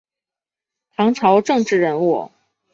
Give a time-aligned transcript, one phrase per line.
[0.95, 2.31] 唐朝政治人物。